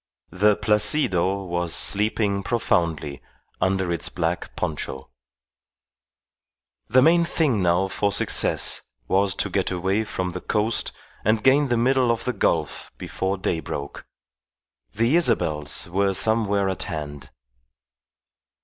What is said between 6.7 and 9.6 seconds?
The main thing now for success was to